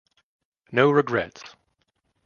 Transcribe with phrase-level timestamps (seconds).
[0.71, 1.43] No regrets.